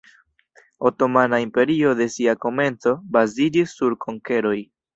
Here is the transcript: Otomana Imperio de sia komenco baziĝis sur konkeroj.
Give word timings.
Otomana 0.79 1.41
Imperio 1.47 1.93
de 2.01 2.09
sia 2.15 2.35
komenco 2.47 2.97
baziĝis 3.19 3.79
sur 3.81 4.01
konkeroj. 4.09 4.59